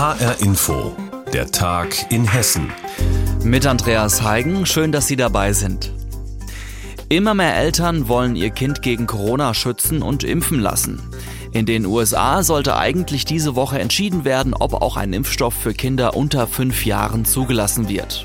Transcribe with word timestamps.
HR 0.00 0.40
Info, 0.40 0.96
der 1.30 1.50
Tag 1.50 2.10
in 2.10 2.26
Hessen. 2.26 2.72
Mit 3.44 3.66
Andreas 3.66 4.22
Heigen, 4.22 4.64
schön, 4.64 4.92
dass 4.92 5.06
Sie 5.06 5.16
dabei 5.16 5.52
sind. 5.52 5.92
Immer 7.10 7.34
mehr 7.34 7.54
Eltern 7.54 8.08
wollen 8.08 8.34
ihr 8.34 8.48
Kind 8.48 8.80
gegen 8.80 9.06
Corona 9.06 9.52
schützen 9.52 10.00
und 10.00 10.24
impfen 10.24 10.58
lassen. 10.58 11.02
In 11.52 11.66
den 11.66 11.84
USA 11.84 12.42
sollte 12.42 12.76
eigentlich 12.76 13.26
diese 13.26 13.56
Woche 13.56 13.78
entschieden 13.78 14.24
werden, 14.24 14.54
ob 14.54 14.72
auch 14.72 14.96
ein 14.96 15.12
Impfstoff 15.12 15.52
für 15.52 15.74
Kinder 15.74 16.16
unter 16.16 16.46
fünf 16.46 16.86
Jahren 16.86 17.26
zugelassen 17.26 17.90
wird. 17.90 18.24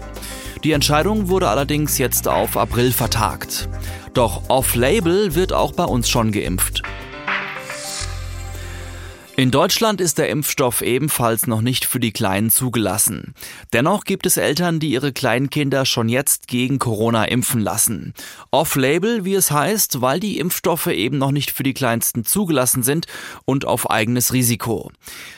Die 0.64 0.71
Entscheidung 0.71 1.28
wurde 1.28 1.50
allerdings 1.50 1.98
jetzt 1.98 2.30
auf 2.30 2.55
April 2.55 2.94
vertagt. 2.94 3.68
Doch 4.14 4.44
off-label 4.48 5.36
wird 5.36 5.52
auch 5.52 5.73
bei 5.73 5.84
uns 5.84 6.07
schon 6.07 6.32
geimpft. 6.32 6.84
In 9.38 9.52
Deutschland 9.52 10.00
ist 10.00 10.18
der 10.18 10.30
Impfstoff 10.30 10.82
ebenfalls 10.82 11.46
noch 11.46 11.60
nicht 11.60 11.84
für 11.84 12.00
die 12.00 12.14
Kleinen 12.14 12.50
zugelassen. 12.50 13.34
Dennoch 13.73 14.05
gibt 14.05 14.26
es 14.26 14.38
Eltern, 14.38 14.80
die 14.80 14.92
ihre 14.92 15.12
Kleinkinder 15.12 15.86
schon 15.86 16.08
jetzt 16.08 16.48
gegen 16.48 16.80
Corona 16.80 17.26
impfen 17.26 17.59
lassen. 17.59 18.14
Off-Label, 18.52 19.26
wie 19.26 19.34
es 19.34 19.52
heißt, 19.52 20.00
weil 20.00 20.22
die 20.22 20.40
Impfstoffe 20.40 20.88
eben 20.88 21.18
noch 21.18 21.32
nicht 21.32 21.52
für 21.52 21.64
die 21.64 21.73
Kleinsten 21.73 22.23
zugelassen 22.23 22.82
sind 22.82 23.08
und 23.44 23.66
auf 23.66 23.90
eigenes 23.90 24.32
Risiko. 24.32 24.90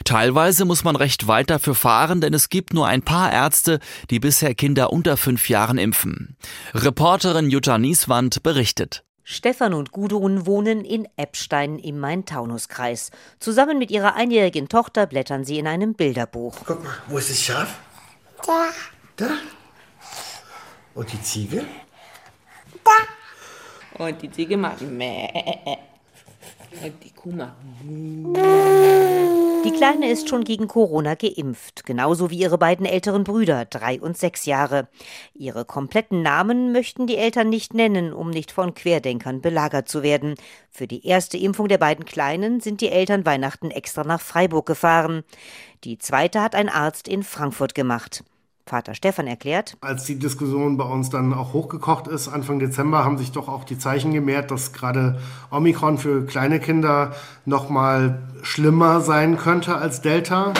Teilweise 0.04 0.66
muss 0.66 0.84
man 0.84 0.96
recht 0.96 1.28
weit 1.28 1.50
dafür 1.50 1.74
fahren, 1.74 2.22
denn 2.22 2.36
es 2.36 2.50
gibt 2.50 2.76
nur 2.76 2.86
ein 2.86 3.02
paar 3.02 3.34
Ärzte, 3.34 3.80
die 4.12 4.20
bisher 4.20 4.54
Kinder 4.54 4.94
unter 4.94 5.18
fünf 5.18 5.50
Jahren 5.50 5.80
impfen. 5.80 6.38
Reporterin 6.76 7.50
Jutta 7.50 7.80
Nieswand 7.80 8.44
berichtet. 8.44 9.07
Stefan 9.30 9.74
und 9.74 9.92
Gudrun 9.92 10.46
wohnen 10.46 10.86
in 10.86 11.06
Eppstein 11.18 11.80
im 11.80 12.00
Main-Taunus-Kreis. 12.00 13.12
Zusammen 13.40 13.78
mit 13.78 13.92
ihrer 13.92 14.16
einjährigen 14.16 14.70
Tochter 14.70 15.06
blättern 15.06 15.44
sie 15.44 15.60
in 15.60 15.68
einem 15.68 15.96
Bilderbuch. 15.96 16.56
Guck 16.66 16.82
mal, 16.82 16.94
wo 17.10 17.18
ist 17.18 17.30
das 17.30 17.42
Schaf? 17.42 17.78
Da. 18.46 18.70
Da. 19.18 19.32
Und 20.96 21.12
die 21.12 21.22
Ziege? 21.22 21.66
Da. 22.86 24.06
Und 24.06 24.22
die 24.22 24.32
Ziege 24.32 24.56
macht 24.56 24.80
Mäh. 24.80 25.28
Und 26.82 27.04
die 27.04 27.12
Kuh 27.12 27.32
macht 27.32 27.52
Die 29.68 29.74
Kleine 29.74 30.10
ist 30.10 30.30
schon 30.30 30.46
gegen 30.46 30.70
Corona 30.70 31.16
geimpft, 31.16 31.86
genauso 31.86 32.30
wie 32.30 32.38
ihre 32.38 32.58
beiden 32.58 32.86
älteren 32.86 33.26
Brüder, 33.26 33.66
drei 33.66 34.00
und 34.00 34.18
sechs 34.18 34.46
Jahre. 34.46 34.88
Ihre 35.34 35.66
kompletten 35.66 36.22
Namen 36.22 36.72
möchten 36.72 37.06
die 37.06 37.18
Eltern 37.18 37.50
nicht 37.50 37.74
nennen, 37.74 38.14
um 38.14 38.30
nicht 38.30 38.54
von 38.54 38.74
Querdenkern 38.74 39.42
belagert 39.42 39.90
zu 39.90 40.04
werden. 40.04 40.36
Für 40.72 40.88
die 40.88 41.06
erste 41.06 41.38
Impfung 41.38 41.68
der 41.68 41.80
beiden 41.80 42.06
Kleinen 42.06 42.62
sind 42.62 42.80
die 42.80 42.88
Eltern 42.88 43.26
Weihnachten 43.26 43.70
extra 43.70 44.06
nach 44.06 44.22
Freiburg 44.22 44.66
gefahren. 44.66 45.26
Die 45.84 45.98
zweite 45.98 46.42
hat 46.42 46.56
ein 46.56 46.70
Arzt 46.70 47.10
in 47.10 47.22
Frankfurt 47.22 47.76
gemacht. 47.76 48.24
Vater 48.68 48.96
Stefan 48.96 49.28
erklärt. 49.28 49.78
Als 49.82 50.06
die 50.06 50.20
Diskussion 50.20 50.78
bei 50.78 50.86
uns 50.86 51.10
dann 51.10 51.34
auch 51.34 51.54
hochgekocht 51.54 52.08
ist, 52.08 52.28
Anfang 52.28 52.60
Dezember, 52.60 53.04
haben 53.04 53.18
sich 53.18 53.32
doch 53.32 53.48
auch 53.48 53.64
die 53.64 53.78
Zeichen 53.78 54.14
gemehrt, 54.14 54.52
dass 54.52 54.74
gerade 54.74 55.20
Omikron 55.52 55.98
für 55.98 56.26
kleine 56.26 56.60
Kinder 56.60 57.14
noch 57.46 57.70
mal 57.70 58.20
schlimmer 58.42 59.02
sein 59.02 59.38
könnte 59.38 59.76
als 59.76 60.02
Delta. 60.02 60.54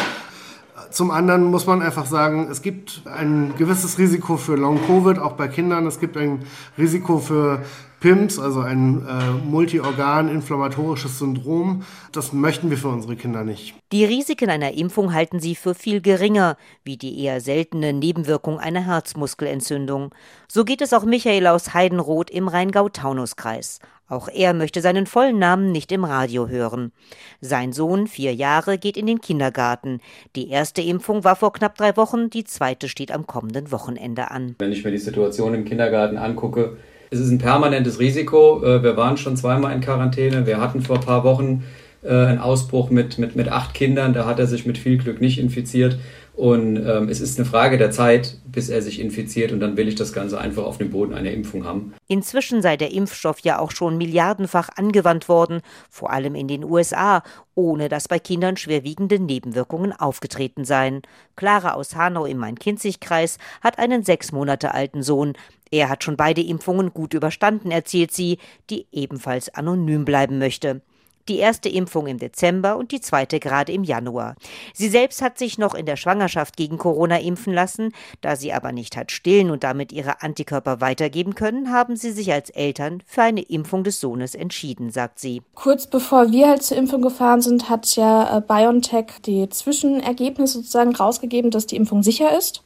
Zum 0.90 1.12
anderen 1.12 1.46
muss 1.46 1.66
man 1.68 1.82
einfach 1.82 2.06
sagen, 2.06 2.48
es 2.50 2.62
gibt 2.62 3.02
ein 3.06 3.54
gewisses 3.58 3.98
Risiko 3.98 4.38
für 4.38 4.56
Long-Covid, 4.56 5.20
auch 5.20 5.34
bei 5.34 5.48
Kindern. 5.48 5.86
Es 5.86 6.00
gibt 6.00 6.16
ein 6.18 6.44
Risiko 6.78 7.20
für 7.20 7.62
PIMS, 8.00 8.40
also 8.40 8.62
ein 8.62 9.06
äh, 9.08 9.32
multiorgan-inflammatorisches 9.46 11.20
Syndrom. 11.20 11.84
Das 12.12 12.32
möchten 12.32 12.70
wir 12.70 12.78
für 12.78 12.90
unsere 12.90 13.16
Kinder 13.16 13.44
nicht. 13.44 13.74
Die 13.92 14.06
Risiken 14.06 14.50
einer 14.50 14.74
Impfung 14.74 15.14
halten 15.14 15.40
sie 15.40 15.56
für 15.56 15.74
viel 15.74 16.02
geringer, 16.02 16.58
wie 16.84 16.98
die 16.98 17.24
eher 17.24 17.42
seltene 17.42 17.94
Nebenwirkung 17.94 18.60
einer 18.60 18.86
Herzmuskelentzündung. 18.86 20.14
So 20.48 20.64
geht 20.64 20.82
es 20.82 20.94
auch 20.94 21.06
Michael 21.06 21.48
aus 21.48 21.74
Heidenroth 21.74 22.30
im 22.30 22.48
Rheingau-Taunus-Kreis. 22.48 23.80
Auch 24.10 24.30
er 24.30 24.54
möchte 24.54 24.80
seinen 24.80 25.06
vollen 25.06 25.38
Namen 25.38 25.72
nicht 25.72 25.92
im 25.92 26.06
Radio 26.06 26.48
hören. 26.48 26.94
Sein 27.42 27.74
Sohn, 27.74 28.08
vier 28.08 28.34
Jahre, 28.34 28.78
geht 28.78 28.96
in 28.96 29.06
den 29.06 29.20
Kindergarten. 29.20 30.00
Die 30.36 30.50
erste 30.50 30.82
Impfung 30.82 31.26
war 31.26 31.36
vor 31.36 31.52
knapp 31.52 31.76
drei 31.76 31.98
Wochen, 31.98 32.30
die 32.30 32.46
zweite 32.46 32.88
steht 32.88 33.12
am 33.12 33.28
kommenden 33.28 33.72
Wochenende 33.72 34.32
an. 34.32 34.56
Wenn 34.60 34.72
ich 34.72 34.86
mir 34.86 34.92
die 34.92 34.98
Situation 34.98 35.54
im 35.54 35.66
Kindergarten 35.66 36.18
angucke, 36.18 36.78
es 37.10 37.20
ist 37.20 37.30
ein 37.30 37.38
permanentes 37.38 38.00
Risiko. 38.00 38.64
Äh, 38.64 38.84
wir 38.84 38.98
waren 38.98 39.18
schon 39.18 39.38
zweimal 39.38 39.74
in 39.74 39.82
Quarantäne. 39.82 40.46
Wir 40.46 40.60
hatten 40.60 40.82
vor 40.82 40.98
ein 40.98 41.06
paar 41.06 41.24
Wochen 41.24 41.64
äh, 42.04 42.10
einen 42.10 42.40
Ausbruch 42.40 42.90
mit, 42.90 43.18
mit, 43.18 43.36
mit 43.36 43.50
acht 43.50 43.74
Kindern. 43.74 44.14
Da 44.14 44.26
hat 44.26 44.40
er 44.40 44.48
sich 44.48 44.66
mit 44.66 44.78
viel 44.78 44.98
Glück 44.98 45.22
nicht 45.22 45.40
infiziert. 45.40 45.98
Und 46.38 46.78
ähm, 46.78 47.10
es 47.10 47.20
ist 47.20 47.40
eine 47.40 47.50
Frage 47.50 47.80
der 47.80 47.90
Zeit, 47.90 48.38
bis 48.46 48.70
er 48.70 48.84
sich 48.84 49.00
infiziert 49.00 49.52
und 49.52 49.60
dann 49.60 49.76
will 49.76 49.88
ich 49.88 49.96
das 49.96 50.14
Ganze 50.14 50.40
einfach 50.40 50.66
auf 50.66 50.78
dem 50.78 50.92
Boden 50.92 51.16
einer 51.16 51.32
Impfung 51.32 51.66
haben. 51.66 51.96
Inzwischen 52.08 52.62
sei 52.62 52.78
der 52.78 52.92
Impfstoff 52.94 53.40
ja 53.40 53.58
auch 53.58 53.72
schon 53.72 53.98
milliardenfach 53.98 54.70
angewandt 54.76 55.30
worden, 55.30 55.62
vor 55.90 56.12
allem 56.12 56.36
in 56.36 56.48
den 56.48 56.64
USA, 56.64 57.24
ohne 57.56 57.90
dass 57.90 58.08
bei 58.08 58.20
Kindern 58.20 58.56
schwerwiegende 58.56 59.18
Nebenwirkungen 59.18 59.94
aufgetreten 59.94 60.64
seien. 60.64 61.02
Clara 61.36 61.74
aus 61.74 61.96
Hanau 61.96 62.26
im 62.26 62.38
Main-Kinzig-Kreis 62.38 63.40
hat 63.62 63.80
einen 63.80 64.04
sechs 64.04 64.32
Monate 64.32 64.76
alten 64.76 65.02
Sohn. 65.02 65.34
Er 65.72 65.90
hat 65.90 66.04
schon 66.04 66.18
beide 66.18 66.42
Impfungen 66.42 66.94
gut 66.94 67.16
überstanden, 67.16 67.72
erzählt 67.72 68.12
sie, 68.12 68.38
die 68.70 68.86
ebenfalls 68.92 69.50
anonym 69.56 70.06
bleiben 70.06 70.38
möchte 70.38 70.82
die 71.30 71.38
erste 71.38 71.70
Impfung 71.70 72.08
im 72.08 72.18
Dezember 72.18 72.78
und 72.78 72.92
die 72.92 73.02
zweite 73.02 73.40
gerade 73.40 73.72
im 73.72 73.84
Januar. 73.84 74.36
Sie 74.74 74.90
selbst 74.90 75.22
hat 75.22 75.38
sich 75.38 75.58
noch 75.58 75.76
in 75.76 75.86
der 75.86 75.96
Schwangerschaft 75.96 76.58
gegen 76.58 76.78
Corona 76.78 77.20
impfen 77.20 77.54
lassen. 77.54 77.94
Da 78.22 78.36
sie 78.36 78.54
aber 78.54 78.72
nicht 78.72 78.98
hat 78.98 79.12
stillen 79.12 79.52
und 79.52 79.64
damit 79.64 79.92
ihre 79.92 80.22
Antikörper 80.22 80.82
weitergeben 80.82 81.36
können, 81.36 81.72
haben 81.72 81.96
sie 81.96 82.12
sich 82.12 82.32
als 82.32 82.50
Eltern 82.50 83.04
für 83.06 83.24
eine 83.24 83.42
Impfung 83.42 83.84
des 83.84 84.00
Sohnes 84.00 84.36
entschieden, 84.36 84.92
sagt 84.92 85.20
sie. 85.20 85.42
Kurz 85.56 85.88
bevor 85.88 86.32
wir 86.32 86.48
halt 86.50 86.64
zur 86.64 86.78
Impfung 86.78 87.02
gefahren 87.02 87.42
sind, 87.42 87.70
hat 87.70 87.96
ja 87.96 88.38
äh, 88.38 88.42
BioNTech 88.42 89.22
die 89.26 89.50
Zwischenergebnisse 89.50 90.60
sozusagen 90.60 90.96
rausgegeben, 90.96 91.52
dass 91.52 91.68
die 91.68 91.76
Impfung 91.76 92.04
sicher 92.04 92.38
ist. 92.38 92.64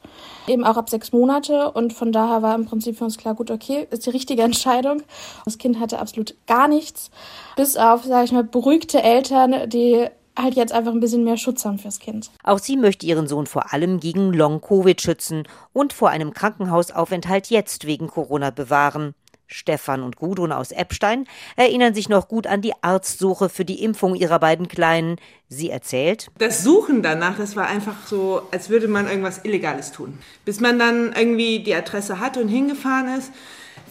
Eben 0.48 0.64
auch 0.64 0.78
ab 0.78 0.90
sechs 0.90 1.12
Monate. 1.12 1.72
Und 1.72 1.94
von 1.94 2.12
daher 2.12 2.42
war 2.42 2.56
im 2.56 2.66
Prinzip 2.66 2.98
für 2.98 3.04
uns 3.06 3.18
klar, 3.18 3.36
gut, 3.36 3.52
okay, 3.52 3.88
ist 3.90 4.06
die 4.06 4.10
richtige 4.10 4.44
Entscheidung. 4.44 5.04
Das 5.46 5.58
Kind 5.58 5.80
hatte 5.80 6.00
absolut 6.00 6.36
gar 6.48 6.68
nichts. 6.68 7.12
Bis 7.56 7.78
auf, 7.78 8.04
sage 8.04 8.26
ich 8.26 8.32
mal, 8.32 8.44
beruhigte 8.44 9.02
Eltern, 9.02 9.70
die 9.70 10.08
halt 10.38 10.56
jetzt 10.56 10.74
einfach 10.74 10.92
ein 10.92 11.00
bisschen 11.00 11.24
mehr 11.24 11.38
Schutz 11.38 11.66
haben 11.66 11.78
fürs 11.78 12.00
Kind. 12.00 12.32
Auch 12.44 12.60
sie 12.60 12.78
möchte 12.78 13.06
ihren 13.06 13.28
Sohn 13.28 13.48
vor 13.48 13.74
allem 13.74 14.00
gegen 14.00 14.34
Long-Covid 14.34 15.02
schützen 15.02 15.44
und 15.74 15.94
vor 15.94 16.10
einem 16.10 16.34
Krankenhausaufenthalt 16.34 17.48
jetzt 17.48 17.86
wegen 17.86 18.08
Corona 18.08 18.50
bewahren. 18.50 19.14
Stefan 19.52 20.02
und 20.04 20.16
Gudrun 20.16 20.52
aus 20.52 20.72
Eppstein 20.72 21.26
erinnern 21.56 21.94
sich 21.94 22.10
noch 22.10 22.28
gut 22.28 22.48
an 22.48 22.62
die 22.62 22.74
Arztsuche 22.82 23.50
für 23.50 23.66
die 23.66 23.84
Impfung 23.84 24.16
ihrer 24.16 24.40
beiden 24.40 24.68
Kleinen. 24.68 25.18
Sie 25.50 25.70
erzählt. 25.70 26.28
Das 26.38 26.64
Suchen 26.64 27.04
danach, 27.04 27.38
das 27.38 27.56
war 27.56 27.68
einfach 27.68 28.08
so, 28.08 28.44
als 28.52 28.70
würde 28.70 28.88
man 28.88 29.08
irgendwas 29.08 29.44
Illegales 29.44 29.92
tun. 29.92 30.18
Bis 30.46 30.60
man 30.62 30.80
dann 30.80 31.14
irgendwie 31.14 31.60
die 31.60 31.76
Adresse 31.76 32.20
hat 32.20 32.38
und 32.38 32.48
hingefahren 32.48 33.18
ist. 33.18 33.32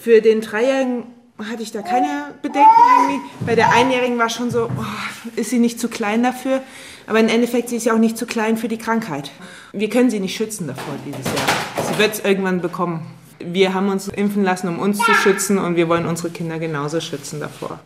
Für 0.00 0.22
den 0.22 0.40
Dreijährigen 0.40 1.04
hatte 1.38 1.62
ich 1.62 1.72
da 1.72 1.82
keine 1.82 2.34
Bedenken 2.42 2.68
irgendwie. 3.08 3.20
Bei 3.44 3.54
der 3.54 3.72
Einjährigen 3.72 4.18
war 4.18 4.30
schon 4.30 4.50
so, 4.50 4.64
oh, 4.64 5.30
ist 5.36 5.50
sie 5.50 5.58
nicht 5.58 5.78
zu 5.78 5.88
klein 5.88 6.22
dafür? 6.22 6.62
Aber 7.06 7.20
im 7.20 7.28
Endeffekt 7.28 7.68
sie 7.68 7.76
ist 7.76 7.84
sie 7.84 7.90
auch 7.90 7.98
nicht 7.98 8.16
zu 8.16 8.26
klein 8.26 8.56
für 8.56 8.68
die 8.68 8.78
Krankheit. 8.78 9.30
Wir 9.72 9.90
können 9.90 10.10
sie 10.10 10.20
nicht 10.20 10.36
schützen 10.36 10.66
davor 10.66 10.94
dieses 11.04 11.24
Jahr. 11.24 11.88
Sie 11.88 11.98
wird 11.98 12.14
es 12.14 12.20
irgendwann 12.20 12.60
bekommen 12.60 13.06
wir 13.44 13.74
haben 13.74 13.88
uns 13.88 14.08
impfen 14.08 14.44
lassen, 14.44 14.68
um 14.68 14.78
uns 14.78 14.98
zu 14.98 15.14
schützen 15.14 15.58
und 15.58 15.76
wir 15.76 15.88
wollen 15.88 16.06
unsere 16.06 16.30
Kinder 16.30 16.58
genauso 16.58 17.00
schützen 17.00 17.40
davor. 17.40 17.80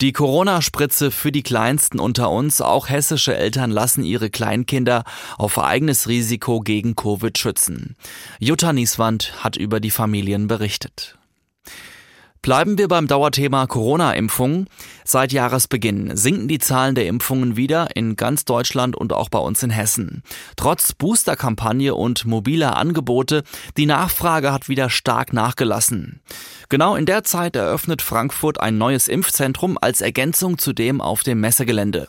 Die 0.00 0.12
Corona-Spritze 0.12 1.10
für 1.10 1.32
die 1.32 1.42
Kleinsten 1.42 1.98
unter 1.98 2.30
uns, 2.30 2.60
auch 2.60 2.88
hessische 2.88 3.34
Eltern 3.34 3.72
lassen 3.72 4.04
ihre 4.04 4.30
Kleinkinder 4.30 5.02
auf 5.38 5.58
eigenes 5.58 6.06
Risiko 6.06 6.60
gegen 6.60 6.94
Covid 6.94 7.36
schützen. 7.36 7.96
Jutta 8.38 8.72
Nieswand 8.72 9.42
hat 9.42 9.56
über 9.56 9.80
die 9.80 9.90
Familien 9.90 10.46
berichtet. 10.46 11.18
Bleiben 12.42 12.78
wir 12.78 12.88
beim 12.88 13.06
Dauerthema 13.06 13.66
Corona-Impfung. 13.66 14.66
Seit 15.04 15.32
Jahresbeginn 15.32 16.16
sinken 16.16 16.48
die 16.48 16.58
Zahlen 16.58 16.94
der 16.94 17.06
Impfungen 17.06 17.56
wieder 17.56 17.96
in 17.96 18.16
ganz 18.16 18.44
Deutschland 18.44 18.96
und 18.96 19.12
auch 19.12 19.28
bei 19.28 19.38
uns 19.38 19.62
in 19.62 19.70
Hessen. 19.70 20.22
Trotz 20.56 20.92
Booster-Kampagne 20.92 21.94
und 21.94 22.24
mobiler 22.26 22.76
Angebote, 22.76 23.42
die 23.76 23.86
Nachfrage 23.86 24.52
hat 24.52 24.68
wieder 24.68 24.88
stark 24.88 25.32
nachgelassen. 25.32 26.20
Genau 26.68 26.94
in 26.94 27.06
der 27.06 27.24
Zeit 27.24 27.56
eröffnet 27.56 28.02
Frankfurt 28.02 28.60
ein 28.60 28.78
neues 28.78 29.08
Impfzentrum 29.08 29.78
als 29.80 30.00
Ergänzung 30.00 30.58
zu 30.58 30.72
dem 30.72 31.00
auf 31.00 31.22
dem 31.22 31.40
Messegelände. 31.40 32.08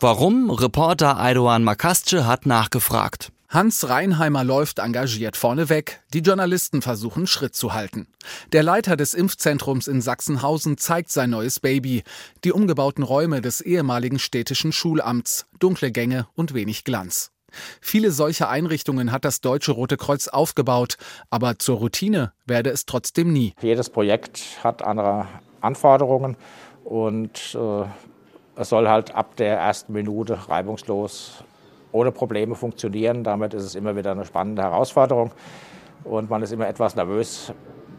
Warum? 0.00 0.50
Reporter 0.50 1.18
Aydoğan 1.20 1.62
Makasce 1.62 2.26
hat 2.26 2.46
nachgefragt. 2.46 3.32
Hans 3.52 3.88
Reinheimer 3.88 4.44
läuft 4.44 4.78
engagiert 4.78 5.36
vorneweg, 5.36 6.00
die 6.14 6.20
Journalisten 6.20 6.82
versuchen 6.82 7.26
Schritt 7.26 7.56
zu 7.56 7.74
halten. 7.74 8.06
Der 8.52 8.62
Leiter 8.62 8.96
des 8.96 9.12
Impfzentrums 9.12 9.88
in 9.88 10.00
Sachsenhausen 10.00 10.78
zeigt 10.78 11.10
sein 11.10 11.30
neues 11.30 11.58
Baby, 11.58 12.04
die 12.44 12.52
umgebauten 12.52 13.02
Räume 13.02 13.40
des 13.40 13.60
ehemaligen 13.60 14.20
städtischen 14.20 14.70
Schulamts, 14.70 15.48
dunkle 15.58 15.90
Gänge 15.90 16.28
und 16.36 16.54
wenig 16.54 16.84
Glanz. 16.84 17.32
Viele 17.80 18.12
solche 18.12 18.48
Einrichtungen 18.48 19.10
hat 19.10 19.24
das 19.24 19.40
Deutsche 19.40 19.72
Rote 19.72 19.96
Kreuz 19.96 20.28
aufgebaut, 20.28 20.96
aber 21.28 21.58
zur 21.58 21.78
Routine 21.78 22.32
werde 22.46 22.70
es 22.70 22.86
trotzdem 22.86 23.32
nie. 23.32 23.54
Jedes 23.62 23.90
Projekt 23.90 24.42
hat 24.62 24.82
andere 24.82 25.26
Anforderungen 25.60 26.36
und 26.84 27.56
äh, 27.56 27.84
es 28.54 28.68
soll 28.68 28.88
halt 28.88 29.12
ab 29.12 29.34
der 29.34 29.58
ersten 29.58 29.92
Minute 29.92 30.48
reibungslos 30.48 31.42
ohne 31.92 32.12
Probleme 32.12 32.54
funktionieren. 32.54 33.24
Damit 33.24 33.54
ist 33.54 33.64
es 33.64 33.74
immer 33.74 33.96
wieder 33.96 34.12
eine 34.12 34.24
spannende 34.24 34.62
Herausforderung 34.62 35.32
und 36.04 36.30
man 36.30 36.42
ist 36.42 36.52
immer 36.52 36.68
etwas 36.68 36.96
nervös, 36.96 37.52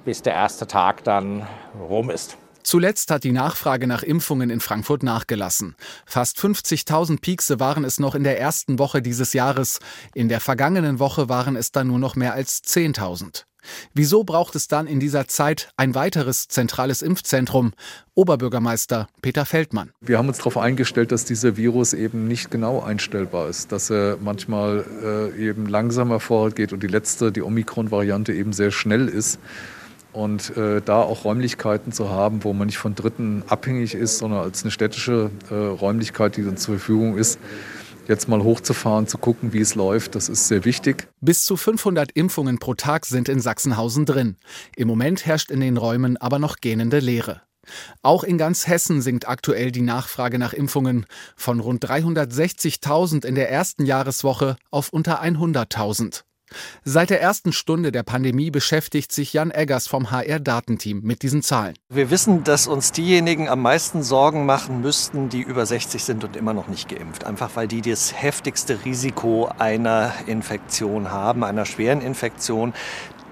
bis 0.06 0.22
der 0.22 0.34
erste 0.34 0.68
Tag 0.68 1.04
dann 1.04 1.48
rum 1.80 2.10
ist. 2.10 2.38
Zuletzt 2.64 3.10
hat 3.10 3.24
die 3.24 3.32
Nachfrage 3.32 3.88
nach 3.88 4.04
Impfungen 4.04 4.50
in 4.50 4.60
Frankfurt 4.60 5.04
nachgelassen. 5.04 5.76
Fast 6.06 6.38
50.000 6.38 7.20
Piekse 7.20 7.60
waren 7.60 7.84
es 7.84 8.00
noch 8.00 8.14
in 8.14 8.24
der 8.24 8.40
ersten 8.40 8.78
Woche 8.78 9.02
dieses 9.02 9.34
Jahres. 9.34 9.80
In 10.14 10.30
der 10.30 10.40
vergangenen 10.40 11.00
Woche 11.00 11.28
waren 11.28 11.56
es 11.56 11.72
dann 11.72 11.88
nur 11.88 12.00
noch 12.00 12.16
mehr 12.16 12.34
als 12.34 12.64
10.000. 12.64 13.46
Wieso 13.94 14.24
braucht 14.24 14.56
es 14.56 14.68
dann 14.68 14.88
in 14.88 15.00
dieser 15.00 15.28
Zeit 15.28 15.72
ein 15.78 15.96
weiteres 15.96 16.48
zentrales 16.48 17.02
Impfzentrum? 17.02 17.74
Oberbürgermeister 18.14 19.08
Peter 19.22 19.46
Feldmann. 19.46 19.92
Wir 20.02 20.18
haben 20.18 20.28
uns 20.28 20.38
darauf 20.38 20.58
eingestellt, 20.58 21.12
dass 21.12 21.26
dieser 21.26 21.58
Virus 21.58 21.94
eben 21.94 22.28
nicht 22.28 22.52
genau 22.52 22.82
einstellbar 22.82 23.50
ist, 23.50 23.72
dass 23.72 23.90
er 23.90 24.18
manchmal 24.22 24.86
äh, 25.04 25.50
eben 25.50 25.66
langsamer 25.66 26.20
vorgeht 26.20 26.74
und 26.74 26.84
die 26.84 26.88
letzte, 26.88 27.32
die 27.32 27.42
Omikron-Variante 27.42 28.34
eben 28.34 28.54
sehr 28.54 28.72
schnell 28.72 29.08
ist. 29.08 29.40
Und 30.14 30.58
äh, 30.58 30.82
da 30.84 31.02
auch 31.02 31.24
Räumlichkeiten 31.24 31.94
zu 31.94 32.10
haben, 32.10 32.44
wo 32.44 32.52
man 32.52 32.66
nicht 32.68 32.78
von 32.78 32.96
Dritten 32.96 33.44
abhängig 33.48 33.96
ist, 33.96 34.18
sondern 34.18 34.42
als 34.42 34.64
eine 34.64 34.72
städtische 34.72 35.32
äh, 35.50 35.54
Räumlichkeit, 35.56 36.36
die 36.36 36.44
dann 36.44 36.58
zur 36.58 36.76
Verfügung 36.76 37.18
ist, 37.18 37.40
jetzt 38.12 38.28
mal 38.28 38.44
hochzufahren, 38.44 39.08
zu 39.08 39.18
gucken, 39.18 39.54
wie 39.54 39.62
es 39.62 39.74
läuft, 39.74 40.14
das 40.14 40.30
ist 40.30 40.48
sehr 40.48 40.66
wichtig. 40.66 41.08
Bis 41.22 41.44
zu 41.44 41.58
500 41.58 42.12
Impfungen 42.12 42.60
pro 42.60 42.76
Tag 42.76 43.08
sind 43.08 43.30
in 43.30 43.40
Sachsenhausen 43.40 44.06
drin. 44.06 44.38
Im 44.76 44.88
Moment 44.88 45.26
herrscht 45.26 45.50
in 45.50 45.62
den 45.62 45.78
Räumen 45.78 46.18
aber 46.18 46.38
noch 46.38 46.58
gähnende 46.58 47.00
Leere. 47.00 47.42
Auch 48.02 48.24
in 48.24 48.38
ganz 48.38 48.68
Hessen 48.68 49.02
sinkt 49.02 49.28
aktuell 49.28 49.72
die 49.72 49.82
Nachfrage 49.82 50.38
nach 50.40 50.54
Impfungen 50.54 51.06
von 51.36 51.60
rund 51.60 51.86
360.000 51.86 53.26
in 53.26 53.36
der 53.36 53.50
ersten 53.50 53.86
Jahreswoche 53.86 54.58
auf 54.72 54.90
unter 54.90 55.24
100.000. 55.24 56.24
Seit 56.84 57.10
der 57.10 57.22
ersten 57.22 57.54
Stunde 57.54 57.92
der 57.92 58.04
Pandemie 58.04 58.52
beschäftigt 58.52 59.12
sich 59.12 59.34
Jan 59.34 59.52
Eggers 59.52 59.88
vom 59.88 60.12
HR-Datenteam 60.12 61.02
mit 61.02 61.22
diesen 61.22 61.42
Zahlen. 61.42 61.76
Wir 61.90 62.10
wissen, 62.10 62.44
dass 62.44 62.68
uns 62.68 62.92
diejenigen 62.92 63.50
am 63.50 63.62
meisten 63.62 64.04
Sorgen 64.04 64.46
machen 64.46 64.82
müssten, 64.82 65.30
die 65.30 65.42
über 65.42 65.66
60 65.66 66.04
sind 66.04 66.24
und 66.24 66.36
immer 66.36 66.54
noch 66.54 66.68
nicht 66.68 66.90
geimpft. 66.90 67.26
Einfach 67.26 67.56
weil 67.56 67.68
die 67.68 67.82
das 67.82 68.14
heftigste 68.22 68.86
Risiko 68.86 69.50
einer 69.58 70.14
Infektion 70.28 71.12
haben, 71.12 71.44
einer 71.44 71.66
schweren 71.66 72.02
Infektion 72.02 72.74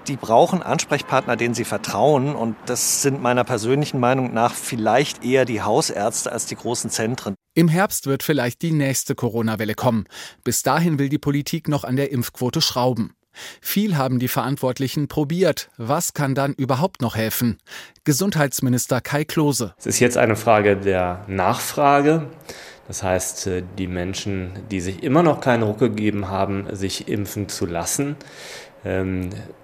die 0.08 0.16
brauchen 0.16 0.62
Ansprechpartner, 0.62 1.36
denen 1.36 1.54
sie 1.54 1.64
vertrauen. 1.64 2.34
Und 2.34 2.56
das 2.66 3.02
sind 3.02 3.22
meiner 3.22 3.44
persönlichen 3.44 4.00
Meinung 4.00 4.32
nach 4.32 4.54
vielleicht 4.54 5.24
eher 5.24 5.44
die 5.44 5.62
Hausärzte 5.62 6.32
als 6.32 6.46
die 6.46 6.56
großen 6.56 6.90
Zentren. 6.90 7.34
Im 7.54 7.68
Herbst 7.68 8.06
wird 8.06 8.22
vielleicht 8.22 8.62
die 8.62 8.72
nächste 8.72 9.14
Corona-Welle 9.14 9.74
kommen. 9.74 10.06
Bis 10.44 10.62
dahin 10.62 10.98
will 10.98 11.08
die 11.08 11.18
Politik 11.18 11.68
noch 11.68 11.84
an 11.84 11.96
der 11.96 12.12
Impfquote 12.12 12.60
schrauben. 12.60 13.14
Viel 13.60 13.96
haben 13.96 14.18
die 14.18 14.28
Verantwortlichen 14.28 15.08
probiert. 15.08 15.70
Was 15.76 16.14
kann 16.14 16.34
dann 16.34 16.52
überhaupt 16.54 17.00
noch 17.00 17.16
helfen? 17.16 17.58
Gesundheitsminister 18.04 19.00
Kai 19.00 19.24
Klose. 19.24 19.74
Es 19.78 19.86
ist 19.86 20.00
jetzt 20.00 20.16
eine 20.16 20.36
Frage 20.36 20.76
der 20.76 21.24
Nachfrage. 21.28 22.26
Das 22.88 23.04
heißt, 23.04 23.46
äh, 23.46 23.62
die 23.78 23.86
Menschen, 23.86 24.50
die 24.70 24.80
sich 24.80 25.04
immer 25.04 25.22
noch 25.22 25.40
keinen 25.40 25.62
Ruck 25.62 25.78
gegeben 25.78 26.28
haben, 26.28 26.66
sich 26.74 27.06
impfen 27.06 27.48
zu 27.48 27.66
lassen, 27.66 28.16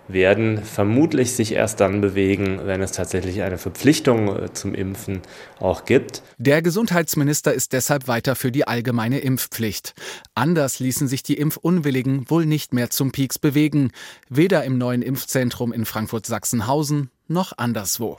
werden 0.08 0.62
vermutlich 0.62 1.32
sich 1.32 1.52
erst 1.52 1.80
dann 1.80 2.00
bewegen, 2.00 2.60
wenn 2.64 2.80
es 2.80 2.92
tatsächlich 2.92 3.42
eine 3.42 3.58
Verpflichtung 3.58 4.28
äh, 4.28 4.52
zum 4.52 4.74
Impfen 4.74 5.22
auch 5.58 5.84
gibt. 5.84 6.22
Der 6.38 6.62
Gesundheitsminister 6.62 7.52
ist 7.52 7.72
deshalb 7.72 8.08
weiter 8.08 8.36
für 8.36 8.52
die 8.52 8.66
allgemeine 8.66 9.18
Impfpflicht. 9.18 9.94
Anders 10.34 10.78
ließen 10.80 11.08
sich 11.08 11.22
die 11.22 11.34
Impfunwilligen 11.34 12.28
wohl 12.30 12.46
nicht 12.46 12.72
mehr 12.72 12.90
zum 12.90 13.12
Peaks 13.12 13.38
bewegen, 13.38 13.90
weder 14.28 14.64
im 14.64 14.78
neuen 14.78 15.02
Impfzentrum 15.02 15.72
in 15.72 15.84
Frankfurt-Sachsenhausen 15.84 17.10
noch 17.28 17.52
anderswo. 17.56 18.18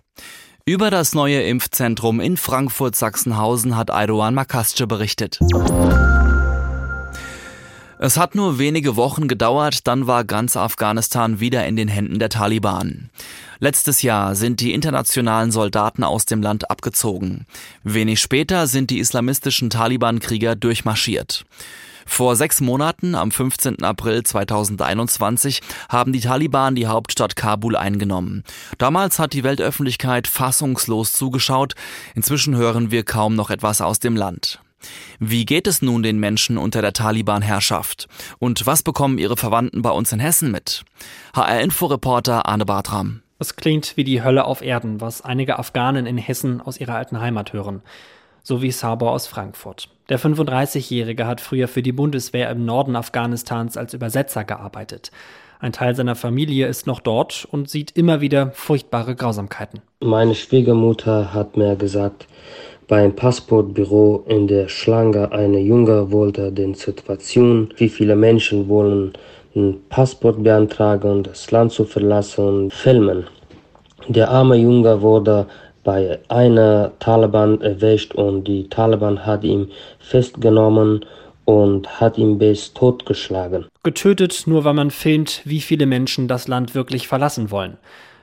Über 0.65 0.91
das 0.91 1.15
neue 1.15 1.43
Impfzentrum 1.43 2.19
in 2.19 2.35
Frankfurt-Sachsenhausen 2.35 3.77
hat 3.77 3.89
Aydoğan 3.89 4.33
Makasce 4.33 4.85
berichtet. 4.85 5.39
Es 7.99 8.15
hat 8.15 8.35
nur 8.35 8.59
wenige 8.59 8.95
Wochen 8.95 9.27
gedauert, 9.27 9.87
dann 9.87 10.05
war 10.05 10.23
ganz 10.23 10.55
Afghanistan 10.55 11.39
wieder 11.39 11.65
in 11.65 11.75
den 11.75 11.87
Händen 11.87 12.19
der 12.19 12.29
Taliban. 12.29 13.09
Letztes 13.59 14.03
Jahr 14.03 14.35
sind 14.35 14.59
die 14.59 14.73
internationalen 14.73 15.51
Soldaten 15.51 16.03
aus 16.03 16.25
dem 16.25 16.43
Land 16.43 16.69
abgezogen. 16.69 17.47
Wenig 17.83 18.21
später 18.21 18.67
sind 18.67 18.91
die 18.91 18.99
islamistischen 18.99 19.71
Taliban-Krieger 19.71 20.55
durchmarschiert. 20.55 21.45
Vor 22.05 22.35
sechs 22.35 22.61
Monaten, 22.61 23.15
am 23.15 23.31
15. 23.31 23.83
April 23.83 24.21
2021, 24.21 25.61
haben 25.89 26.13
die 26.13 26.21
Taliban 26.21 26.75
die 26.75 26.87
Hauptstadt 26.87 27.35
Kabul 27.35 27.75
eingenommen. 27.75 28.43
Damals 28.77 29.17
hat 29.17 29.33
die 29.33 29.43
Weltöffentlichkeit 29.43 30.27
fassungslos 30.27 31.13
zugeschaut. 31.13 31.73
Inzwischen 32.13 32.55
hören 32.55 32.91
wir 32.91 33.03
kaum 33.03 33.35
noch 33.35 33.49
etwas 33.49 33.81
aus 33.81 33.99
dem 33.99 34.15
Land. 34.15 34.59
Wie 35.19 35.45
geht 35.45 35.67
es 35.67 35.81
nun 35.81 36.03
den 36.03 36.19
Menschen 36.19 36.57
unter 36.57 36.81
der 36.81 36.93
Taliban-Herrschaft? 36.93 38.07
Und 38.39 38.65
was 38.65 38.83
bekommen 38.83 39.17
ihre 39.17 39.37
Verwandten 39.37 39.81
bei 39.81 39.91
uns 39.91 40.11
in 40.11 40.19
Hessen 40.19 40.51
mit? 40.51 40.83
HR-Info-Reporter 41.35 42.45
Arne 42.45 42.65
Bartram. 42.65 43.21
Es 43.39 43.55
klingt 43.55 43.97
wie 43.97 44.03
die 44.03 44.23
Hölle 44.23 44.45
auf 44.45 44.61
Erden, 44.61 44.99
was 45.01 45.21
einige 45.21 45.59
Afghanen 45.59 46.05
in 46.05 46.17
Hessen 46.17 46.61
aus 46.61 46.79
ihrer 46.79 46.95
alten 46.95 47.19
Heimat 47.19 47.53
hören. 47.53 47.81
So 48.43 48.61
wie 48.61 48.71
Sabor 48.71 49.11
aus 49.11 49.27
Frankfurt. 49.27 49.89
Der 50.09 50.19
35-Jährige 50.19 51.27
hat 51.27 51.41
früher 51.41 51.67
für 51.67 51.83
die 51.83 51.91
Bundeswehr 51.91 52.49
im 52.49 52.65
Norden 52.65 52.95
Afghanistans 52.95 53.75
als 53.75 53.93
Übersetzer 53.93 54.45
gearbeitet. 54.45 55.11
Ein 55.59 55.71
Teil 55.71 55.95
seiner 55.95 56.15
Familie 56.15 56.67
ist 56.67 56.87
noch 56.87 56.99
dort 56.99 57.45
und 57.49 57.69
sieht 57.69 57.91
immer 57.91 58.21
wieder 58.21 58.51
furchtbare 58.51 59.15
Grausamkeiten. 59.15 59.81
Meine 59.99 60.35
Schwiegermutter 60.35 61.33
hat 61.33 61.57
mir 61.57 61.75
gesagt, 61.75 62.27
beim 62.87 63.13
Passportbüro 63.13 64.23
in 64.27 64.47
der 64.47 64.69
Schlange 64.69 65.31
eine 65.31 65.59
Junge 65.59 66.11
wollte 66.11 66.51
den 66.51 66.73
Situation, 66.73 67.69
wie 67.77 67.89
viele 67.89 68.15
Menschen 68.15 68.69
wollen 68.69 69.13
ein 69.55 69.77
Passport 69.89 70.41
beantragen, 70.43 71.23
das 71.23 71.51
Land 71.51 71.71
zu 71.71 71.83
verlassen, 71.83 72.71
filmen. 72.71 73.27
Der 74.07 74.29
arme 74.29 74.55
Junge 74.55 75.01
wurde 75.01 75.47
bei 75.83 76.19
einer 76.29 76.91
Taliban 76.99 77.59
erwischt 77.61 78.13
und 78.15 78.45
die 78.45 78.69
Taliban 78.69 79.25
hat 79.25 79.43
ihn 79.43 79.69
festgenommen 79.99 81.05
und 81.45 81.99
hat 81.99 82.17
ihn 82.17 82.37
bis 82.37 82.73
tot 82.73 83.05
geschlagen. 83.05 83.65
Getötet, 83.83 84.43
nur 84.47 84.63
weil 84.63 84.73
man 84.73 84.91
filmt, 84.91 85.41
wie 85.45 85.61
viele 85.61 85.85
Menschen 85.85 86.27
das 86.27 86.47
Land 86.47 86.75
wirklich 86.75 87.07
verlassen 87.07 87.51
wollen. 87.51 87.77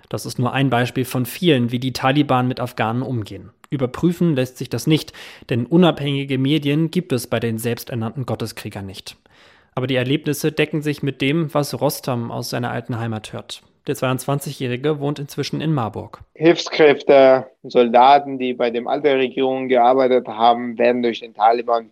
Das 0.09 0.27
ist 0.27 0.38
nur 0.38 0.53
ein 0.53 0.71
Beispiel 0.71 1.05
von 1.05 1.27
vielen, 1.27 1.73
wie 1.73 1.79
die 1.79 1.93
Taliban 1.93 2.47
mit 2.49 2.61
Afghanen 2.61 3.03
umgehen. 3.03 3.50
Überprüfen 3.75 4.35
lässt 4.35 4.57
sich 4.57 4.71
das 4.71 4.87
nicht, 4.87 5.12
denn 5.50 5.66
unabhängige 5.66 6.38
Medien 6.38 6.90
gibt 6.90 7.12
es 7.12 7.26
bei 7.26 7.40
den 7.40 7.59
selbsternannten 7.59 8.25
Gotteskriegern 8.25 8.87
nicht. 8.87 9.16
Aber 9.75 9.87
die 9.87 9.97
Erlebnisse 9.97 10.52
decken 10.52 10.83
sich 10.83 11.02
mit 11.02 11.21
dem, 11.21 11.52
was 11.52 11.81
Rostam 11.81 12.31
aus 12.31 12.50
seiner 12.50 12.71
alten 12.71 12.99
Heimat 12.99 13.33
hört. 13.33 13.62
Der 13.87 13.97
22-Jährige 13.97 14.99
wohnt 14.99 15.19
inzwischen 15.19 15.61
in 15.61 15.75
Marburg. 15.75 16.21
Hilfskräfte, 16.35 17.47
Soldaten, 17.62 18.38
die 18.38 18.54
bei 18.54 18.71
den 18.71 18.87
alten 18.87 19.09
Regierungen 19.09 19.69
gearbeitet 19.69 20.26
haben, 20.26 20.78
werden 20.78 21.02
durch 21.02 21.21
den 21.21 21.35
Taliban 21.35 21.90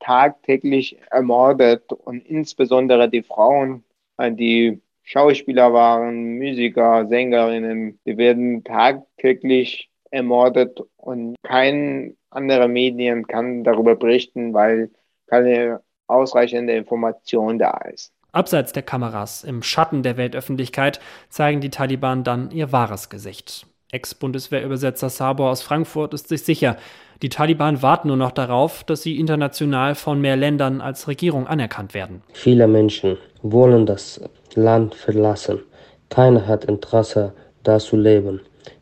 tagtäglich 0.00 0.98
ermordet 1.10 1.92
und 1.92 2.26
insbesondere 2.26 3.08
die 3.08 3.22
Frauen, 3.22 3.84
die 4.20 4.82
Schauspieler 5.02 5.72
waren, 5.72 6.38
Musiker, 6.38 7.06
Sängerinnen, 7.06 7.98
die 8.04 8.16
werden 8.18 8.62
tagtäglich 8.62 9.89
ermordet 10.10 10.80
und 10.96 11.36
kein 11.42 12.16
anderer 12.30 12.68
Medien 12.68 13.26
kann 13.26 13.64
darüber 13.64 13.96
berichten, 13.96 14.54
weil 14.54 14.90
keine 15.26 15.80
ausreichende 16.06 16.74
Information 16.74 17.58
da 17.58 17.78
ist. 17.92 18.12
Abseits 18.32 18.72
der 18.72 18.82
Kameras, 18.82 19.42
im 19.42 19.62
Schatten 19.62 20.02
der 20.02 20.16
Weltöffentlichkeit, 20.16 21.00
zeigen 21.28 21.60
die 21.60 21.70
Taliban 21.70 22.22
dann 22.22 22.50
ihr 22.52 22.70
wahres 22.72 23.10
Gesicht. 23.10 23.66
Ex-Bundeswehrübersetzer 23.92 25.08
Sabor 25.10 25.50
aus 25.50 25.62
Frankfurt 25.62 26.14
ist 26.14 26.28
sich 26.28 26.44
sicher, 26.44 26.76
die 27.22 27.28
Taliban 27.28 27.82
warten 27.82 28.08
nur 28.08 28.16
noch 28.16 28.30
darauf, 28.30 28.84
dass 28.84 29.02
sie 29.02 29.18
international 29.18 29.94
von 29.94 30.20
mehr 30.20 30.36
Ländern 30.36 30.80
als 30.80 31.06
Regierung 31.06 31.46
anerkannt 31.46 31.92
werden. 31.92 32.22
Viele 32.32 32.66
Menschen 32.66 33.18
wollen 33.42 33.84
das 33.84 34.20
Land 34.54 34.94
verlassen. 34.94 35.60
Keiner 36.08 36.46
hat 36.46 36.64
Interesse, 36.64 37.34
da 37.62 37.78
zu 37.78 37.96
leben. 37.96 38.40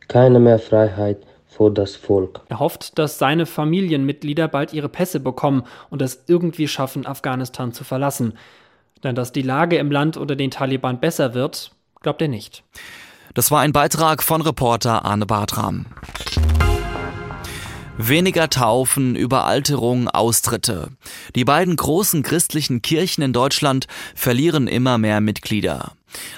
Keine 0.09 0.39
mehr 0.39 0.57
Freiheit 0.57 1.19
für 1.47 1.69
das 1.69 1.95
Volk. 1.95 2.41
Er 2.49 2.59
hofft, 2.59 2.97
dass 2.97 3.19
seine 3.19 3.45
Familienmitglieder 3.45 4.47
bald 4.47 4.73
ihre 4.73 4.89
Pässe 4.89 5.19
bekommen 5.19 5.63
und 5.91 6.01
es 6.01 6.23
irgendwie 6.27 6.67
schaffen, 6.67 7.05
Afghanistan 7.05 7.73
zu 7.73 7.83
verlassen. 7.83 8.33
Denn 9.03 9.13
dass 9.13 9.31
die 9.31 9.43
Lage 9.43 9.77
im 9.77 9.91
Land 9.91 10.17
unter 10.17 10.35
den 10.35 10.49
Taliban 10.49 10.99
besser 10.99 11.35
wird, 11.35 11.71
glaubt 12.01 12.23
er 12.23 12.27
nicht. 12.27 12.63
Das 13.35 13.51
war 13.51 13.59
ein 13.59 13.71
Beitrag 13.71 14.23
von 14.23 14.41
Reporter 14.41 15.05
Arne 15.05 15.27
Bartram. 15.27 15.85
Weniger 17.97 18.49
Taufen, 18.49 19.15
Überalterung, 19.15 20.07
Austritte. 20.07 20.87
Die 21.35 21.45
beiden 21.45 21.75
großen 21.75 22.23
christlichen 22.23 22.81
Kirchen 22.81 23.21
in 23.21 23.33
Deutschland 23.33 23.85
verlieren 24.15 24.67
immer 24.67 24.97
mehr 24.97 25.21
Mitglieder. 25.21 25.91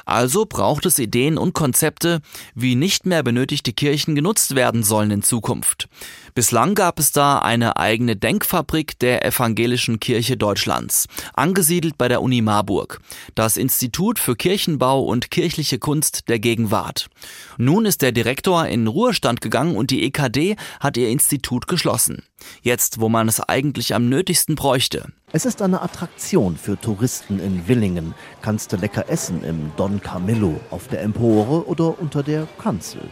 Also 0.05 0.45
braucht 0.45 0.85
es 0.85 0.99
Ideen 0.99 1.37
und 1.37 1.53
Konzepte, 1.53 2.21
wie 2.55 2.75
nicht 2.75 3.05
mehr 3.05 3.23
benötigte 3.23 3.73
Kirchen 3.73 4.15
genutzt 4.15 4.55
werden 4.55 4.83
sollen 4.83 5.11
in 5.11 5.23
Zukunft. 5.23 5.87
Bislang 6.33 6.75
gab 6.75 6.99
es 6.99 7.11
da 7.11 7.39
eine 7.39 7.77
eigene 7.77 8.15
Denkfabrik 8.15 8.97
der 8.99 9.25
Evangelischen 9.25 9.99
Kirche 9.99 10.37
Deutschlands, 10.37 11.07
angesiedelt 11.33 11.97
bei 11.97 12.07
der 12.07 12.21
Uni 12.21 12.41
Marburg, 12.41 13.01
das 13.35 13.57
Institut 13.57 14.17
für 14.17 14.35
Kirchenbau 14.35 15.03
und 15.03 15.29
kirchliche 15.29 15.77
Kunst 15.77 16.29
der 16.29 16.39
Gegenwart. 16.39 17.09
Nun 17.57 17.85
ist 17.85 18.01
der 18.01 18.11
Direktor 18.11 18.65
in 18.67 18.87
Ruhestand 18.87 19.41
gegangen 19.41 19.75
und 19.75 19.91
die 19.91 20.03
EKD 20.03 20.55
hat 20.79 20.97
ihr 20.97 21.09
Institut 21.09 21.67
geschlossen. 21.67 22.23
Jetzt, 22.61 22.99
wo 22.99 23.09
man 23.09 23.27
es 23.27 23.39
eigentlich 23.41 23.93
am 23.93 24.09
nötigsten 24.09 24.55
bräuchte. 24.55 25.11
Es 25.33 25.45
ist 25.45 25.61
eine 25.61 25.81
Attraktion 25.81 26.57
für 26.57 26.77
Touristen 26.77 27.39
in 27.39 27.65
Willingen. 27.65 28.13
Kannst 28.41 28.73
du 28.73 28.75
lecker 28.75 29.05
essen 29.07 29.45
im 29.45 29.71
Don 29.77 30.01
Camillo, 30.01 30.59
auf 30.71 30.89
der 30.89 31.03
Empore 31.03 31.65
oder 31.69 31.97
unter 32.01 32.21
der 32.21 32.49
Kanzel. 32.61 33.03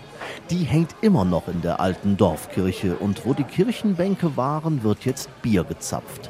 Die 0.50 0.66
hängt 0.66 0.94
immer 1.00 1.24
noch 1.24 1.48
in 1.48 1.62
der 1.62 1.80
alten 1.80 2.18
Dorfkirche 2.18 2.98
und 2.98 3.26
wo 3.26 3.34
die 3.34 3.46
Kirchenbänke 3.46 4.36
waren, 4.36 4.84
wird 4.84 5.06
jetzt 5.06 5.30
Bier 5.42 5.64
gezapft. 5.64 6.30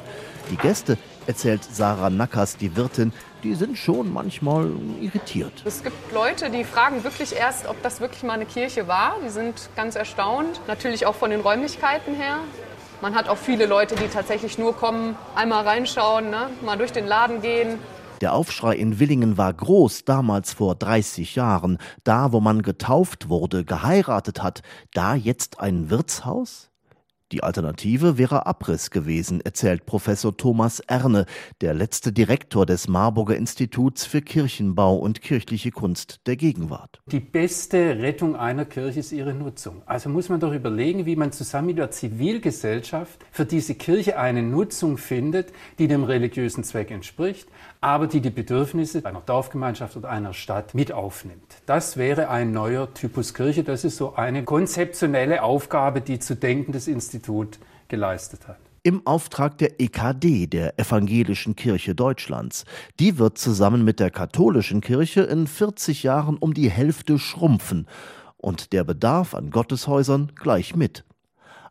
Die 0.52 0.56
Gäste, 0.56 0.96
erzählt 1.26 1.64
Sarah 1.64 2.08
Nackers, 2.08 2.56
die 2.56 2.76
Wirtin, 2.76 3.12
die 3.42 3.56
sind 3.56 3.76
schon 3.76 4.12
manchmal 4.12 4.70
irritiert. 5.00 5.52
Es 5.64 5.82
gibt 5.82 6.12
Leute, 6.12 6.50
die 6.50 6.62
fragen 6.62 7.02
wirklich 7.02 7.34
erst, 7.34 7.66
ob 7.66 7.82
das 7.82 8.00
wirklich 8.00 8.22
mal 8.22 8.34
eine 8.34 8.46
Kirche 8.46 8.86
war. 8.86 9.16
Die 9.24 9.28
sind 9.28 9.70
ganz 9.74 9.96
erstaunt, 9.96 10.60
natürlich 10.68 11.04
auch 11.06 11.16
von 11.16 11.30
den 11.30 11.40
Räumlichkeiten 11.40 12.14
her. 12.14 12.38
Man 13.00 13.14
hat 13.14 13.28
auch 13.28 13.38
viele 13.38 13.64
Leute, 13.64 13.94
die 13.94 14.08
tatsächlich 14.08 14.58
nur 14.58 14.76
kommen, 14.76 15.16
einmal 15.34 15.66
reinschauen, 15.66 16.28
ne? 16.28 16.50
mal 16.62 16.76
durch 16.76 16.92
den 16.92 17.06
Laden 17.06 17.40
gehen. 17.40 17.78
Der 18.20 18.34
Aufschrei 18.34 18.76
in 18.76 18.98
Willingen 18.98 19.38
war 19.38 19.54
groß, 19.54 20.04
damals 20.04 20.52
vor 20.52 20.74
30 20.74 21.34
Jahren. 21.34 21.78
Da, 22.04 22.32
wo 22.32 22.40
man 22.40 22.60
getauft 22.60 23.30
wurde, 23.30 23.64
geheiratet 23.64 24.42
hat, 24.42 24.60
da 24.92 25.14
jetzt 25.14 25.60
ein 25.60 25.88
Wirtshaus? 25.88 26.69
Die 27.32 27.44
Alternative 27.44 28.18
wäre 28.18 28.46
Abriss 28.46 28.90
gewesen, 28.90 29.40
erzählt 29.40 29.86
Professor 29.86 30.36
Thomas 30.36 30.80
Erne, 30.80 31.26
der 31.60 31.74
letzte 31.74 32.12
Direktor 32.12 32.66
des 32.66 32.88
Marburger 32.88 33.36
Instituts 33.36 34.04
für 34.04 34.20
Kirchenbau 34.20 34.96
und 34.96 35.20
kirchliche 35.20 35.70
Kunst 35.70 36.26
der 36.26 36.34
Gegenwart. 36.34 37.00
Die 37.06 37.20
beste 37.20 38.00
Rettung 38.00 38.34
einer 38.34 38.64
Kirche 38.64 38.98
ist 38.98 39.12
ihre 39.12 39.32
Nutzung. 39.32 39.82
Also 39.86 40.08
muss 40.08 40.28
man 40.28 40.40
doch 40.40 40.52
überlegen, 40.52 41.06
wie 41.06 41.14
man 41.14 41.30
zusammen 41.30 41.68
mit 41.68 41.78
der 41.78 41.92
Zivilgesellschaft 41.92 43.24
für 43.30 43.44
diese 43.44 43.76
Kirche 43.76 44.18
eine 44.18 44.42
Nutzung 44.42 44.98
findet, 44.98 45.52
die 45.78 45.86
dem 45.86 46.02
religiösen 46.02 46.64
Zweck 46.64 46.90
entspricht, 46.90 47.48
aber 47.80 48.08
die 48.08 48.20
die 48.20 48.30
Bedürfnisse 48.30 49.06
einer 49.06 49.20
Dorfgemeinschaft 49.20 49.96
oder 49.96 50.10
einer 50.10 50.34
Stadt 50.34 50.74
mit 50.74 50.90
aufnimmt. 50.90 51.62
Das 51.66 51.96
wäre 51.96 52.28
ein 52.28 52.50
neuer 52.50 52.92
Typus 52.92 53.34
Kirche. 53.34 53.62
Das 53.62 53.84
ist 53.84 53.98
so 53.98 54.16
eine 54.16 54.42
konzeptionelle 54.42 55.44
Aufgabe, 55.44 56.00
die 56.00 56.18
zu 56.18 56.34
denken 56.34 56.72
des 56.72 56.88
Institut 57.20 57.58
geleistet 57.88 58.48
hat. 58.48 58.58
Im 58.82 59.06
Auftrag 59.06 59.58
der 59.58 59.78
EKD, 59.78 60.46
der 60.46 60.78
Evangelischen 60.78 61.54
Kirche 61.54 61.94
Deutschlands. 61.94 62.64
Die 62.98 63.18
wird 63.18 63.36
zusammen 63.36 63.84
mit 63.84 64.00
der 64.00 64.10
katholischen 64.10 64.80
Kirche 64.80 65.20
in 65.22 65.46
40 65.46 66.02
Jahren 66.02 66.38
um 66.38 66.54
die 66.54 66.70
Hälfte 66.70 67.18
schrumpfen 67.18 67.86
und 68.38 68.72
der 68.72 68.84
Bedarf 68.84 69.34
an 69.34 69.50
Gotteshäusern 69.50 70.32
gleich 70.34 70.74
mit. 70.74 71.04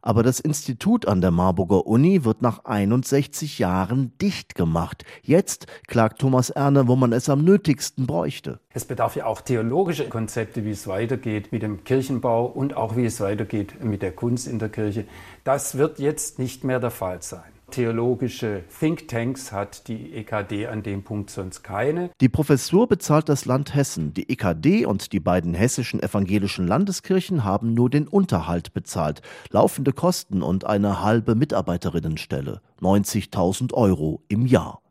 Aber 0.01 0.23
das 0.23 0.39
Institut 0.39 1.07
an 1.07 1.21
der 1.21 1.31
Marburger 1.31 1.85
Uni 1.85 2.23
wird 2.23 2.41
nach 2.41 2.65
61 2.65 3.59
Jahren 3.59 4.17
dicht 4.19 4.55
gemacht. 4.55 5.03
Jetzt 5.21 5.67
klagt 5.87 6.19
Thomas 6.19 6.49
Erne, 6.49 6.87
wo 6.87 6.95
man 6.95 7.11
es 7.11 7.29
am 7.29 7.43
nötigsten 7.43 8.07
bräuchte. 8.07 8.59
Es 8.73 8.85
bedarf 8.85 9.15
ja 9.15 9.25
auch 9.25 9.41
theologische 9.41 10.07
Konzepte, 10.07 10.63
wie 10.63 10.71
es 10.71 10.87
weitergeht 10.87 11.51
mit 11.51 11.63
dem 11.63 11.83
Kirchenbau 11.83 12.45
und 12.45 12.77
auch 12.77 12.95
wie 12.95 13.05
es 13.05 13.19
weitergeht 13.19 13.83
mit 13.83 14.01
der 14.01 14.13
Kunst 14.13 14.47
in 14.47 14.59
der 14.59 14.69
Kirche. 14.69 15.05
Das 15.43 15.77
wird 15.77 15.99
jetzt 15.99 16.39
nicht 16.39 16.63
mehr 16.63 16.79
der 16.79 16.91
Fall 16.91 17.21
sein 17.21 17.58
theologische 17.71 18.63
Thinktanks 18.79 19.51
hat 19.51 19.87
die 19.87 20.13
EKD 20.13 20.67
an 20.67 20.83
dem 20.83 21.03
Punkt 21.03 21.29
sonst 21.29 21.63
keine. 21.63 22.09
Die 22.21 22.29
Professur 22.29 22.87
bezahlt 22.87 23.29
das 23.29 23.45
Land 23.45 23.75
Hessen. 23.75 24.13
Die 24.13 24.29
EKD 24.29 24.85
und 24.85 25.13
die 25.13 25.19
beiden 25.19 25.53
hessischen 25.53 26.01
evangelischen 26.01 26.67
Landeskirchen 26.67 27.43
haben 27.43 27.73
nur 27.73 27.89
den 27.89 28.07
Unterhalt 28.07 28.73
bezahlt, 28.73 29.21
laufende 29.51 29.93
Kosten 29.93 30.41
und 30.41 30.65
eine 30.65 31.01
halbe 31.01 31.35
Mitarbeiterinnenstelle. 31.35 32.61
90.000 32.81 33.73
Euro 33.73 34.23
im 34.27 34.45
Jahr. 34.45 34.81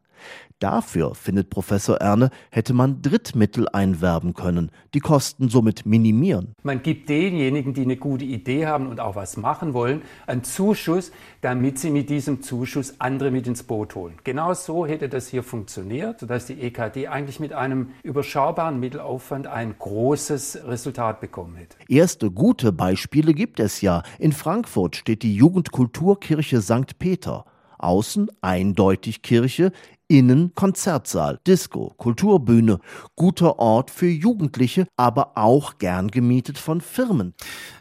Dafür, 0.58 1.14
findet 1.14 1.50
Professor 1.50 1.98
Erne, 1.98 2.30
hätte 2.50 2.74
man 2.74 3.00
Drittmittel 3.00 3.68
einwerben 3.68 4.34
können, 4.34 4.72
die 4.92 4.98
Kosten 4.98 5.48
somit 5.48 5.86
minimieren. 5.86 6.54
Man 6.64 6.82
gibt 6.82 7.08
denjenigen, 7.08 7.74
die 7.74 7.82
eine 7.82 7.96
gute 7.96 8.24
Idee 8.24 8.66
haben 8.66 8.88
und 8.88 8.98
auch 8.98 9.14
was 9.14 9.36
machen 9.36 9.72
wollen, 9.72 10.02
einen 10.26 10.42
Zuschuss, 10.42 11.12
damit 11.42 11.78
sie 11.78 11.90
mit 11.90 12.10
diesem 12.10 12.42
Zuschuss 12.42 12.96
andere 12.98 13.30
mit 13.30 13.46
ins 13.46 13.62
Boot 13.62 13.94
holen. 13.94 14.14
Genau 14.24 14.52
so 14.52 14.84
hätte 14.84 15.08
das 15.08 15.28
hier 15.28 15.44
funktioniert, 15.44 16.18
sodass 16.18 16.46
die 16.46 16.60
EKD 16.60 17.06
eigentlich 17.06 17.38
mit 17.38 17.52
einem 17.52 17.90
überschaubaren 18.02 18.80
Mittelaufwand 18.80 19.46
ein 19.46 19.76
großes 19.78 20.66
Resultat 20.66 21.20
bekommen 21.20 21.54
hätte. 21.54 21.76
Erste 21.88 22.32
gute 22.32 22.72
Beispiele 22.72 23.32
gibt 23.32 23.60
es 23.60 23.80
ja. 23.80 24.02
In 24.18 24.32
Frankfurt 24.32 24.96
steht 24.96 25.22
die 25.22 25.36
Jugendkulturkirche 25.36 26.60
St. 26.60 26.98
Peter. 26.98 27.44
Außen 27.78 28.30
eindeutig 28.40 29.23
Kirche, 29.23 29.73
innen 30.08 30.54
Konzertsaal, 30.54 31.38
Disco, 31.47 31.92
Kulturbühne, 31.97 32.78
guter 33.14 33.58
Ort 33.58 33.90
für 33.90 34.08
Jugendliche, 34.08 34.87
aber 34.97 35.32
auch 35.37 35.78
gern 35.78 36.11
gemietet 36.11 36.58
von 36.58 36.80
Firmen. 36.80 37.35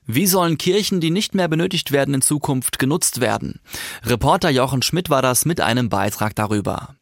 Wie 0.05 0.27
sollen 0.27 0.57
Kirchen, 0.57 0.99
die 0.99 1.11
nicht 1.11 1.33
mehr 1.35 1.47
benötigt 1.47 1.91
werden, 1.91 2.13
in 2.13 2.21
Zukunft 2.21 2.79
genutzt 2.79 3.21
werden? 3.21 3.61
Reporter 4.03 4.49
Jochen 4.49 4.81
Schmidt 4.81 5.09
war 5.09 5.21
das 5.21 5.45
mit 5.45 5.61
einem 5.61 5.89
Beitrag 5.89 6.35
darüber. 6.35 6.95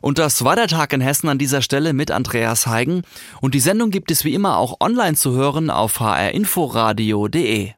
Und 0.00 0.18
das 0.18 0.44
war 0.44 0.56
der 0.56 0.68
Tag 0.68 0.92
in 0.92 1.00
Hessen 1.00 1.28
an 1.28 1.38
dieser 1.38 1.62
Stelle 1.62 1.92
mit 1.92 2.10
Andreas 2.10 2.66
Heigen. 2.66 3.02
Und 3.40 3.54
die 3.54 3.60
Sendung 3.60 3.90
gibt 3.90 4.10
es 4.10 4.24
wie 4.24 4.34
immer 4.34 4.56
auch 4.56 4.76
online 4.80 5.16
zu 5.16 5.32
hören 5.32 5.70
auf 5.70 6.00
hrinforadio.de. 6.00 7.72